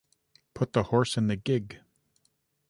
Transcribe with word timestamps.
Put 0.55 0.73
the 0.73 0.81
horse 0.85 1.15
in 1.15 1.27
the 1.27 1.35
gig! 1.35 1.79